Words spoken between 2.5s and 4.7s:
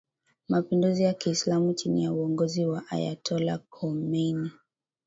wa Ayatollah Khomeini